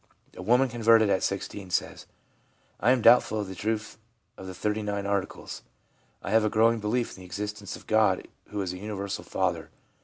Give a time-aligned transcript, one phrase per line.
[0.35, 2.07] A woman converted at 16 says:
[2.79, 3.99] 'I am doubtful of the truth
[4.35, 5.61] of the Thirty nine Articles.
[6.23, 9.69] I have a growing belief in the existence of God who is a universal Father.